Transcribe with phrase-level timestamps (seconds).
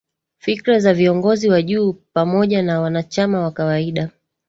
[0.37, 4.09] Fikra za viongozi wa juu pamoja na wanachama wa kawaida